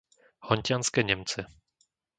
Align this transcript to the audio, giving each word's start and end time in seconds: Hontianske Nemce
Hontianske 0.47 1.03
Nemce 1.03 1.45